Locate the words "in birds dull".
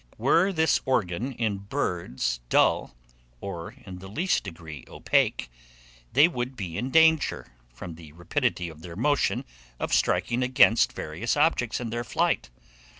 1.33-2.95